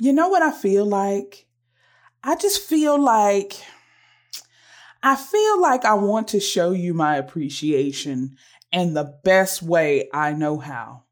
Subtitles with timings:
[0.00, 1.46] you know what I feel like?
[2.24, 3.54] I just feel like
[5.02, 8.36] I feel like I want to show you my appreciation
[8.72, 11.04] and the best way I know how.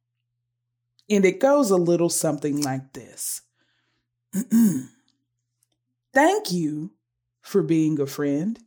[1.08, 3.42] And it goes a little something like this
[6.12, 6.92] Thank you
[7.40, 8.58] for being a friend.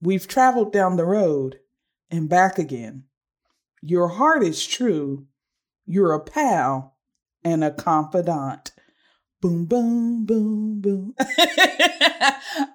[0.00, 1.60] We've traveled down the road
[2.10, 3.04] and back again.
[3.80, 5.26] Your heart is true.
[5.86, 6.96] You're a pal
[7.42, 8.73] and a confidant.
[9.44, 11.14] Boom, boom, boom, boom.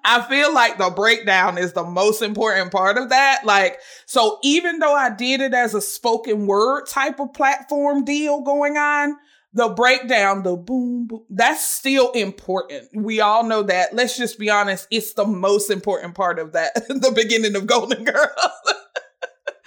[0.04, 3.40] I feel like the breakdown is the most important part of that.
[3.44, 8.42] Like, so even though I did it as a spoken word type of platform deal
[8.42, 9.16] going on,
[9.52, 12.86] the breakdown, the boom, boom, that's still important.
[12.94, 13.92] We all know that.
[13.92, 14.86] Let's just be honest.
[14.92, 18.30] It's the most important part of that, the beginning of Golden Girls.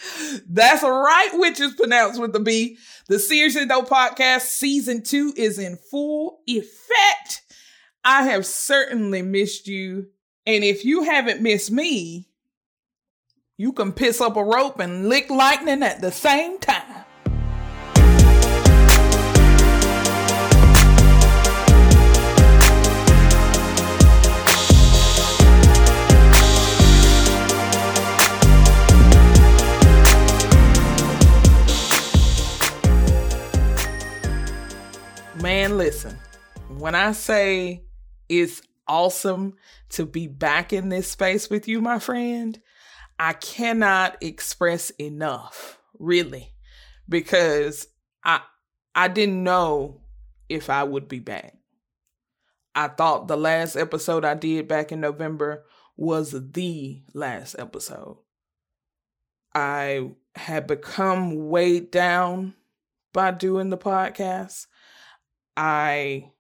[0.50, 2.78] That's right, which is pronounced with the B.
[3.08, 7.42] The Seriously Though podcast season two is in full effect.
[8.04, 10.08] I have certainly missed you.
[10.46, 12.30] And if you haven't missed me,
[13.58, 16.93] you can piss up a rope and lick lightning at the same time.
[35.54, 36.18] Man, listen,
[36.80, 37.84] when I say
[38.28, 39.54] it's awesome
[39.90, 42.60] to be back in this space with you, my friend,
[43.20, 46.56] I cannot express enough, really,
[47.08, 47.88] because
[48.26, 48.42] I
[48.96, 50.02] I didn't know
[50.50, 51.56] if I would be back.
[52.74, 55.66] I thought the last episode I did back in November
[55.96, 58.18] was the last episode.
[59.54, 62.56] I had become weighed down
[63.14, 64.66] by doing the podcast.
[65.56, 66.32] I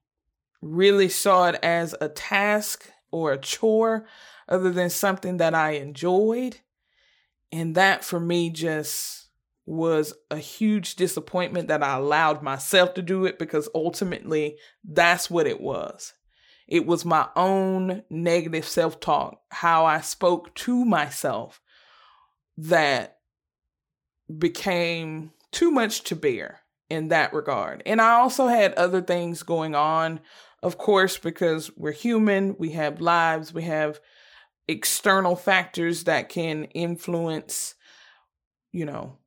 [0.62, 4.06] really saw it as a task or a chore
[4.48, 6.58] other than something that I enjoyed.
[7.52, 9.28] And that for me just
[9.66, 15.48] was a huge disappointment that I allowed myself to do it because ultimately that's what
[15.48, 16.14] it was.
[16.68, 21.62] It was my own negative self talk, how I spoke to myself
[22.58, 23.20] that
[24.36, 26.63] became too much to bear
[26.94, 27.82] in that regard.
[27.88, 30.20] And I also had other things going on,
[30.62, 34.00] of course, because we're human, we have lives, we have
[34.68, 37.74] external factors that can influence,
[38.72, 39.18] you know,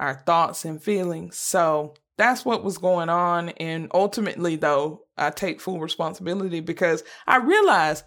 [0.00, 1.38] our thoughts and feelings.
[1.38, 3.50] So that's what was going on.
[3.50, 8.04] And ultimately, though, I take full responsibility because I realized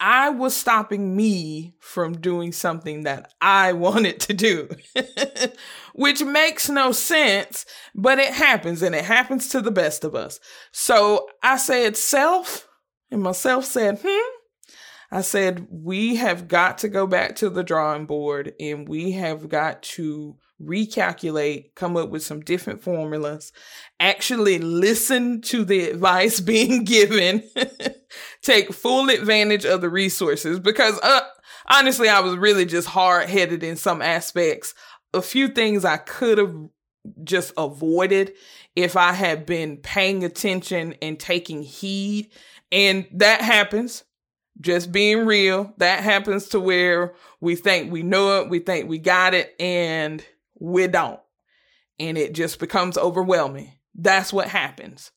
[0.00, 4.68] I was stopping me from doing something that I wanted to do,
[5.94, 10.40] which makes no sense, but it happens and it happens to the best of us.
[10.72, 12.66] So I said, self,
[13.10, 14.36] and myself said, hmm.
[15.12, 19.48] I said, we have got to go back to the drawing board and we have
[19.48, 23.52] got to recalculate, come up with some different formulas,
[23.98, 27.42] actually listen to the advice being given,
[28.42, 31.20] take full advantage of the resources because uh,
[31.66, 34.74] honestly, I was really just hard headed in some aspects.
[35.12, 36.54] A few things I could have
[37.24, 38.32] just avoided
[38.76, 42.30] if I had been paying attention and taking heed.
[42.70, 44.04] And that happens.
[44.60, 45.72] Just being real.
[45.78, 50.24] That happens to where we think we know it, we think we got it, and
[50.58, 51.20] we don't.
[51.98, 53.72] And it just becomes overwhelming.
[53.94, 55.12] That's what happens.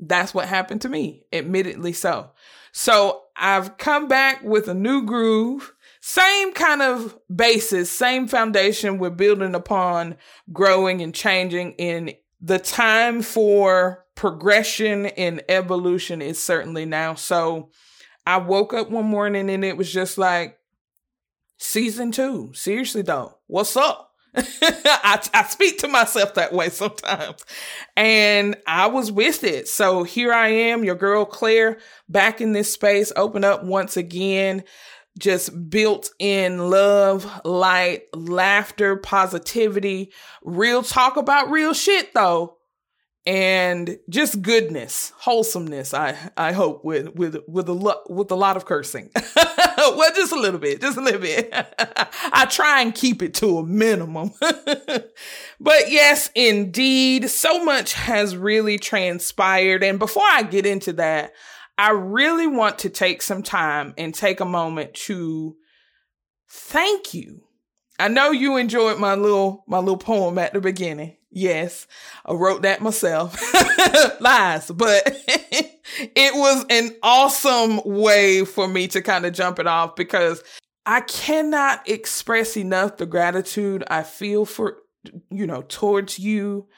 [0.00, 2.30] That's what happened to me, admittedly so.
[2.78, 5.72] So I've come back with a new groove,
[6.02, 10.16] same kind of basis, same foundation we're building upon,
[10.52, 17.14] growing and changing in the time for progression and evolution is certainly now.
[17.14, 17.70] So
[18.26, 20.58] I woke up one morning and it was just like,
[21.56, 22.52] season two.
[22.52, 24.05] Seriously though, what's up?
[24.62, 27.44] I, I speak to myself that way sometimes.
[27.96, 29.68] And I was with it.
[29.68, 31.78] So here I am, your girl Claire,
[32.08, 34.64] back in this space, open up once again,
[35.18, 40.12] just built in love, light, laughter, positivity,
[40.44, 42.55] real talk about real shit though
[43.26, 45.92] and just goodness, wholesomeness.
[45.92, 49.10] I I hope with with with a lot with a lot of cursing.
[49.76, 51.52] well, just a little bit, just a little bit.
[52.32, 54.30] I try and keep it to a minimum.
[54.40, 59.82] but yes, indeed, so much has really transpired.
[59.82, 61.32] And before I get into that,
[61.76, 65.56] I really want to take some time and take a moment to
[66.48, 67.42] thank you.
[67.98, 71.86] I know you enjoyed my little my little poem at the beginning Yes,
[72.24, 73.36] I wrote that myself.
[74.20, 79.96] Lies, but it was an awesome way for me to kind of jump it off
[79.96, 80.42] because
[80.86, 84.78] I cannot express enough the gratitude I feel for,
[85.30, 86.68] you know, towards you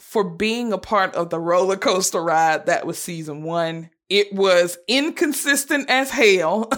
[0.00, 3.90] for being a part of the roller coaster ride that was season one.
[4.08, 6.70] It was inconsistent as hell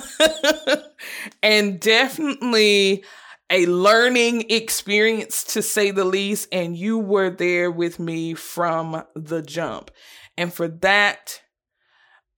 [1.42, 3.04] and definitely
[3.52, 6.48] a learning experience to say the least.
[6.50, 9.90] And you were there with me from the jump.
[10.36, 11.42] And for that,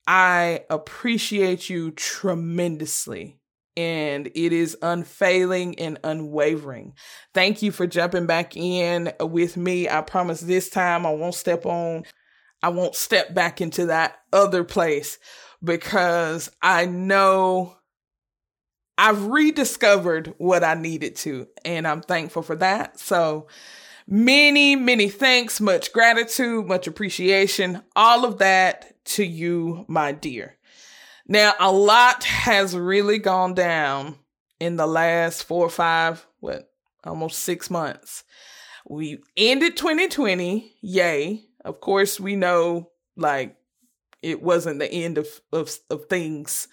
[0.06, 3.38] I appreciate you tremendously.
[3.76, 6.94] And it is unfailing and unwavering.
[7.32, 9.88] Thank you for jumping back in with me.
[9.88, 12.04] I promise this time I won't step on,
[12.62, 15.18] I won't step back into that other place
[15.62, 17.76] because I know
[18.96, 23.00] I've rediscovered what I needed to, and I'm thankful for that.
[23.00, 23.48] So,
[24.06, 30.56] many, many thanks, much gratitude, much appreciation, all of that to you, my dear.
[31.26, 34.16] Now, a lot has really gone down
[34.60, 36.70] in the last four or five, what,
[37.04, 38.24] almost six months.
[38.86, 41.44] We ended 2020, yay.
[41.64, 43.56] Of course, we know like
[44.22, 46.68] it wasn't the end of, of, of things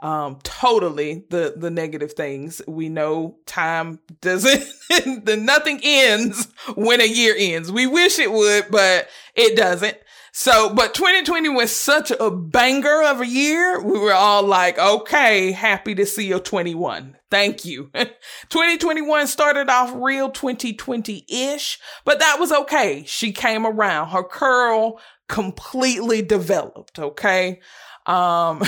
[0.00, 2.60] um, totally the the negative things.
[2.66, 4.64] We know time doesn't
[5.24, 7.72] the nothing ends when a year ends.
[7.72, 9.96] We wish it would, but it doesn't.
[10.38, 13.80] So, but 2020 was such a banger of a year.
[13.82, 17.16] We were all like, okay, happy to see you 21.
[17.30, 17.90] Thank you.
[17.94, 23.02] 2021 started off real 2020 ish, but that was okay.
[23.06, 24.10] She came around.
[24.10, 26.98] Her curl completely developed.
[26.98, 27.60] Okay.
[28.06, 28.62] Um,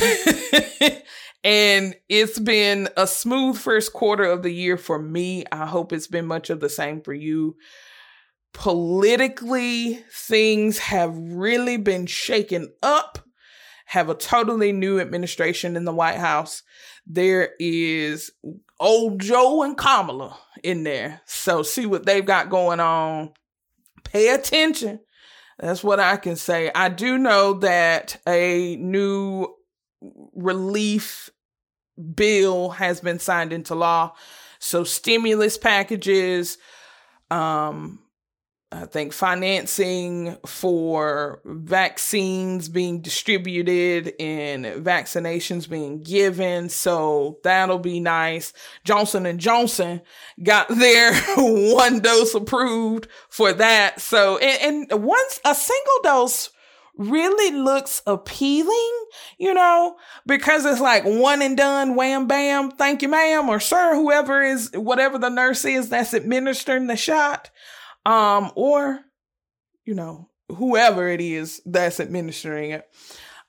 [1.45, 5.45] and it's been a smooth first quarter of the year for me.
[5.51, 7.57] I hope it's been much of the same for you.
[8.53, 13.19] Politically, things have really been shaken up.
[13.87, 16.63] Have a totally new administration in the White House.
[17.07, 18.31] There is
[18.81, 21.23] old Joe and Kamala in there.
[21.25, 23.33] So see what they've got going on.
[24.05, 25.01] Pay attention
[25.59, 26.71] that's what I can say.
[26.75, 29.49] I do know that a new
[30.35, 31.31] relief
[32.15, 34.15] bill has been signed into law.
[34.61, 36.59] So stimulus packages,
[37.31, 38.01] um,
[38.71, 46.69] I think financing for vaccines being distributed and vaccinations being given.
[46.69, 48.53] So that'll be nice.
[48.85, 50.03] Johnson and Johnson
[50.43, 54.03] got their one dose approved for that.
[54.03, 56.51] So, and, and once a single dose
[56.99, 59.05] really looks appealing,
[59.39, 63.95] you know, because it's like one and done, wham bam, thank you, ma'am, or sir,
[63.95, 67.51] whoever is, whatever the nurse is that's administering the shot
[68.05, 69.01] um, or,
[69.85, 72.89] you know, whoever it is that's administering it.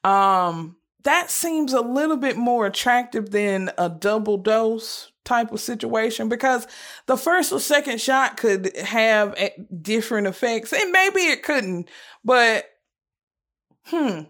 [0.04, 6.28] Um, that seems a little bit more attractive than a double dose type of situation
[6.28, 6.68] because
[7.06, 9.38] the first or second shot could have
[9.82, 11.90] different effects and maybe it couldn't,
[12.24, 12.66] but
[13.86, 14.22] hmm.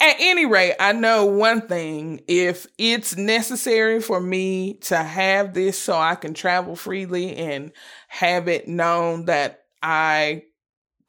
[0.00, 2.20] At any rate, I know one thing.
[2.28, 7.72] If it's necessary for me to have this so I can travel freely and
[8.12, 10.42] have it known that I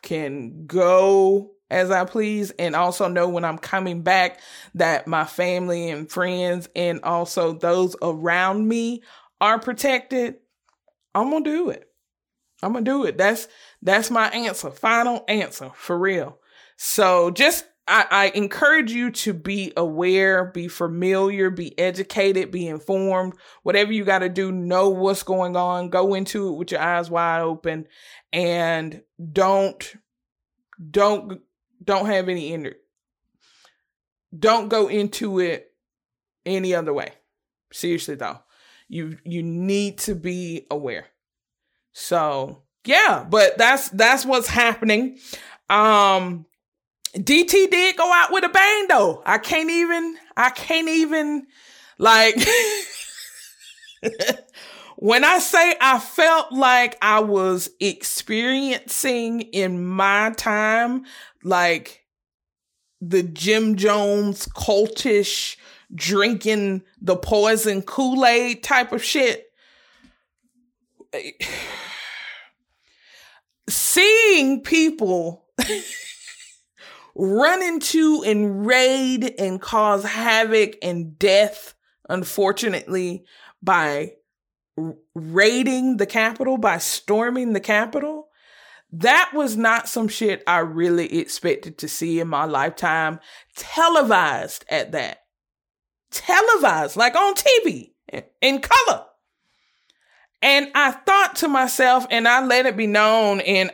[0.04, 4.40] can go as I please and also know when I'm coming back
[4.76, 9.04] that my family and friends and also those around me
[9.42, 10.36] are protected,
[11.14, 11.90] I'm going to do it.
[12.62, 13.18] I'm going to do it.
[13.18, 13.50] That's
[13.81, 14.72] that's my answer.
[14.72, 16.40] Final answer for real.
[16.78, 23.33] So just I, I encourage you to be aware, be familiar, be educated, be informed.
[23.63, 25.90] Whatever you got to do, know what's going on.
[25.90, 27.87] Go into it with your eyes wide open
[28.31, 29.95] and don't
[30.90, 31.42] don't
[31.83, 32.73] don't have any inner
[34.37, 35.71] don't go into it
[36.45, 37.13] any other way
[37.71, 38.40] seriously though
[38.90, 41.06] you you need to be aware
[41.94, 45.18] so yeah but that's that's what's happening
[45.69, 46.45] um
[47.16, 51.46] dt did go out with a bang though i can't even i can't even
[51.98, 52.36] like
[55.04, 61.04] When I say I felt like I was experiencing in my time,
[61.44, 62.06] like
[63.02, 65.58] the Jim Jones cultish
[65.94, 69.52] drinking the poison Kool Aid type of shit.
[73.70, 75.46] Seeing people
[77.16, 81.74] run into and raid and cause havoc and death,
[82.10, 83.26] unfortunately,
[83.62, 84.14] by
[85.16, 88.30] raiding the Capitol, by storming the Capitol,
[88.92, 93.20] that was not some shit I really expected to see in my lifetime,
[93.56, 95.24] televised at that.
[96.12, 97.94] Televised, like on TV
[98.42, 99.06] in color.
[100.44, 103.72] And I thought to myself, and I let it be known, and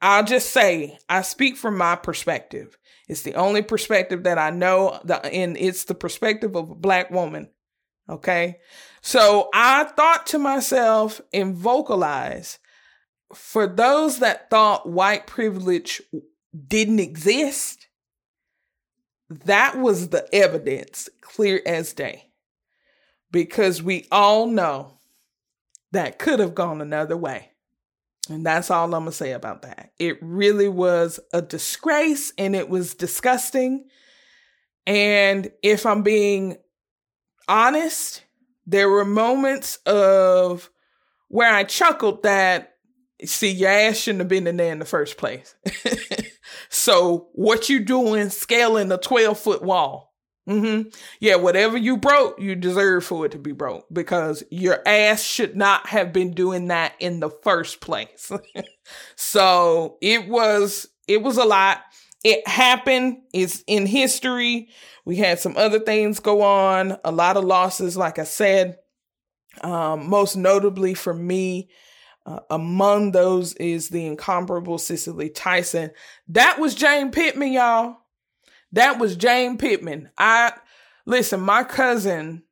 [0.00, 2.78] I'll just say, I speak from my perspective.
[3.08, 7.50] It's the only perspective that I know, and it's the perspective of a black woman.
[8.08, 8.58] Okay.
[9.00, 12.58] So I thought to myself and vocalize
[13.34, 16.02] for those that thought white privilege
[16.66, 17.88] didn't exist,
[19.28, 22.30] that was the evidence clear as day.
[23.30, 24.98] Because we all know
[25.92, 27.51] that could have gone another way.
[28.28, 29.92] And that's all I'm going to say about that.
[29.98, 33.86] It really was a disgrace and it was disgusting.
[34.86, 36.56] And if I'm being
[37.48, 38.22] honest,
[38.66, 40.70] there were moments of
[41.28, 42.74] where I chuckled that,
[43.24, 45.56] see, your ass shouldn't have been in there in the first place.
[46.68, 50.11] so what you doing scaling a 12 foot wall?
[50.48, 50.88] Mm-hmm.
[51.20, 55.56] Yeah, whatever you broke, you deserve for it to be broke because your ass should
[55.56, 58.30] not have been doing that in the first place.
[59.16, 61.82] so it was, it was a lot.
[62.24, 63.18] It happened.
[63.32, 64.68] It's in history.
[65.04, 68.78] We had some other things go on, a lot of losses, like I said.
[69.60, 71.68] Um, most notably for me,
[72.24, 75.90] uh, among those is the incomparable Cicely Tyson.
[76.28, 77.98] That was Jane Pittman, y'all.
[78.72, 80.10] That was Jane Pittman.
[80.16, 80.52] I
[81.06, 82.42] listen, my cousin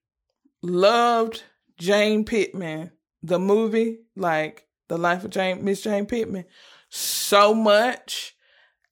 [0.63, 1.43] loved
[1.79, 6.45] Jane Pittman, the movie, like the life of Jane Miss Jane Pittman,
[6.89, 8.37] so much.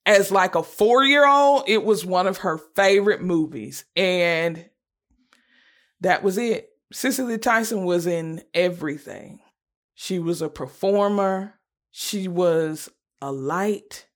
[0.05, 3.85] As like a four year old, it was one of her favorite movies.
[3.95, 4.67] And
[6.01, 6.69] that was it.
[6.91, 9.39] Cicely Tyson was in everything.
[9.93, 11.59] She was a performer.
[11.91, 12.89] She was
[13.21, 14.07] a light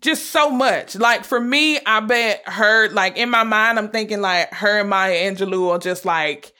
[0.00, 0.96] just so much.
[0.96, 4.90] Like for me, I bet her, like in my mind, I'm thinking like her and
[4.90, 6.52] Maya Angelou are just like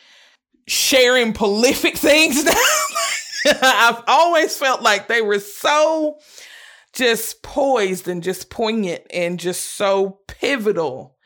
[0.66, 2.44] sharing prolific things.
[3.46, 6.18] I've always felt like they were so
[6.92, 11.16] just poised and just poignant and just so pivotal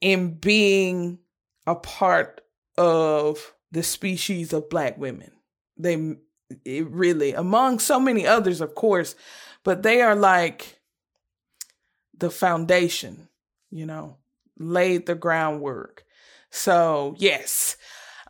[0.00, 1.18] in being
[1.66, 2.40] a part
[2.78, 5.32] of the species of black women.
[5.76, 6.16] They
[6.64, 9.14] really, among so many others, of course,
[9.64, 10.77] but they are like
[12.18, 13.28] the foundation,
[13.70, 14.16] you know,
[14.58, 16.04] laid the groundwork.
[16.50, 17.76] So, yes.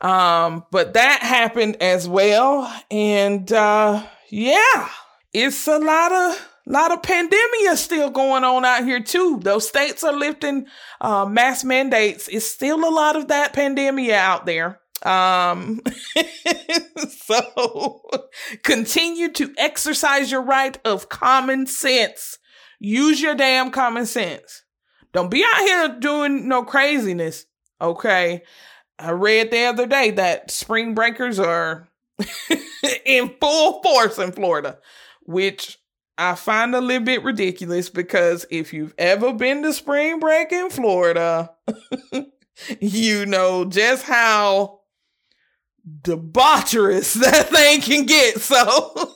[0.01, 2.73] Um, but that happened as well.
[2.91, 4.89] And uh yeah,
[5.33, 9.41] it's a lot of lot of pandemia still going on out here too.
[9.43, 10.67] Those states are lifting
[11.01, 12.29] uh, mass mandates.
[12.29, 14.81] It's still a lot of that pandemia out there.
[15.03, 15.81] Um,
[17.09, 18.03] so
[18.63, 22.39] continue to exercise your right of common sense.
[22.79, 24.63] Use your damn common sense.
[25.13, 27.47] Don't be out here doing no craziness.
[27.81, 28.43] Okay.
[28.99, 31.89] I read the other day that spring breakers are
[33.05, 34.79] in full force in Florida,
[35.23, 35.79] which
[36.17, 40.69] I find a little bit ridiculous because if you've ever been to spring break in
[40.69, 41.53] Florida,
[42.81, 44.81] you know just how
[46.03, 48.41] debaucherous that thing can get.
[48.41, 49.15] So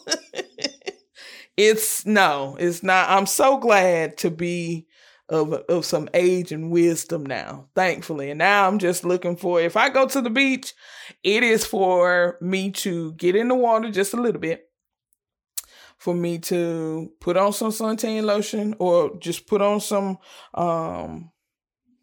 [1.56, 3.10] it's no, it's not.
[3.10, 4.86] I'm so glad to be
[5.28, 8.30] of of some age and wisdom now, thankfully.
[8.30, 10.74] And now I'm just looking for if I go to the beach,
[11.22, 14.68] it is for me to get in the water just a little bit.
[15.98, 20.18] For me to put on some suntan lotion or just put on some
[20.54, 21.30] um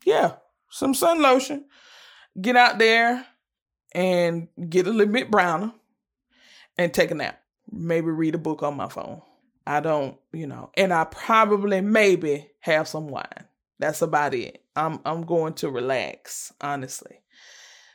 [0.06, 0.36] yeah,
[0.72, 1.66] some sun lotion.
[2.40, 3.26] Get out there
[3.94, 5.74] and get a little bit browner
[6.78, 7.42] and take a nap.
[7.70, 9.22] Maybe read a book on my phone.
[9.70, 13.46] I don't, you know, and I probably maybe have some wine.
[13.78, 14.64] That's about it.
[14.76, 17.22] I'm I'm going to relax, honestly.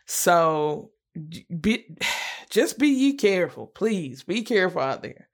[0.07, 0.93] So
[1.61, 1.97] be
[2.51, 4.23] just be ye careful, please.
[4.23, 5.29] Be careful out there.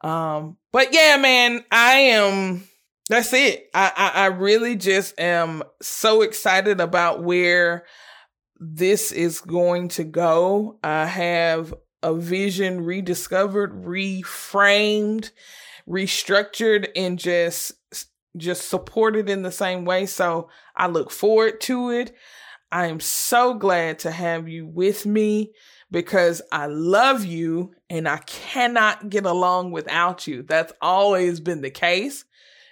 [0.00, 2.68] Um, but yeah, man, I am
[3.10, 3.68] that's it.
[3.74, 7.84] I, I, I really just am so excited about where
[8.60, 10.78] this is going to go.
[10.84, 15.30] I have a vision rediscovered, reframed,
[15.88, 17.72] restructured and just
[18.36, 20.06] just supported in the same way.
[20.06, 22.14] So I look forward to it.
[22.70, 25.52] I am so glad to have you with me
[25.90, 30.42] because I love you and I cannot get along without you.
[30.42, 32.24] That's always been the case.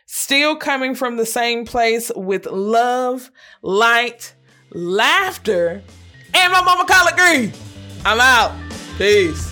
[0.07, 3.31] Still coming from the same place with love,
[3.63, 4.35] light,
[4.73, 5.83] laughter,
[6.35, 7.53] and my mama collard green.
[8.05, 8.62] I'm out.
[8.99, 9.52] Peace.